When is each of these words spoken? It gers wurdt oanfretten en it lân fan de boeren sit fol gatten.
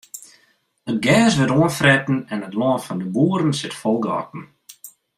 It 0.91 0.99
gers 1.05 1.35
wurdt 1.37 1.55
oanfretten 1.59 2.17
en 2.33 2.43
it 2.47 2.57
lân 2.59 2.79
fan 2.85 2.99
de 3.01 3.07
boeren 3.15 3.53
sit 3.59 3.75
fol 3.81 3.99
gatten. 4.05 4.43